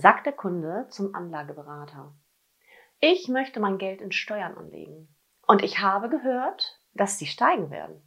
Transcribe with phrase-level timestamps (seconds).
[0.00, 2.14] sagt der Kunde zum Anlageberater.
[3.00, 5.14] Ich möchte mein Geld in Steuern anlegen.
[5.46, 8.02] Und ich habe gehört, dass sie steigen werden.